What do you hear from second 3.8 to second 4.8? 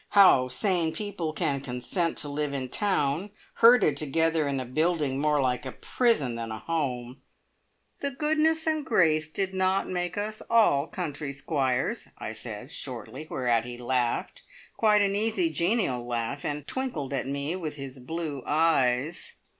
together in a